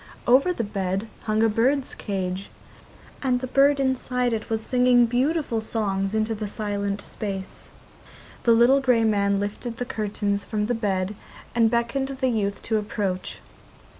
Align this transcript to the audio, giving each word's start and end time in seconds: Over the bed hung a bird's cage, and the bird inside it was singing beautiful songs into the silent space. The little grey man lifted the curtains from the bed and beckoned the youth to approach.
Over 0.25 0.51
the 0.51 0.63
bed 0.63 1.07
hung 1.25 1.43
a 1.43 1.47
bird's 1.47 1.93
cage, 1.93 2.49
and 3.21 3.39
the 3.39 3.45
bird 3.45 3.79
inside 3.79 4.33
it 4.33 4.49
was 4.49 4.65
singing 4.65 5.05
beautiful 5.05 5.61
songs 5.61 6.15
into 6.15 6.33
the 6.33 6.47
silent 6.47 7.01
space. 7.03 7.69
The 8.41 8.51
little 8.53 8.81
grey 8.81 9.03
man 9.03 9.39
lifted 9.39 9.77
the 9.77 9.85
curtains 9.85 10.43
from 10.43 10.65
the 10.65 10.73
bed 10.73 11.13
and 11.53 11.69
beckoned 11.69 12.07
the 12.07 12.29
youth 12.29 12.63
to 12.63 12.79
approach. 12.79 13.41